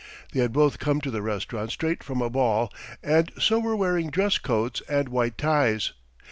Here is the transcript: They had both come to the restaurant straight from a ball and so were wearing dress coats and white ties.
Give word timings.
They 0.31 0.39
had 0.39 0.51
both 0.51 0.79
come 0.79 0.99
to 1.01 1.11
the 1.11 1.21
restaurant 1.21 1.69
straight 1.69 2.03
from 2.03 2.23
a 2.23 2.29
ball 2.31 2.73
and 3.03 3.31
so 3.37 3.59
were 3.59 3.75
wearing 3.75 4.09
dress 4.09 4.39
coats 4.39 4.81
and 4.89 5.09
white 5.09 5.37
ties. 5.37 5.93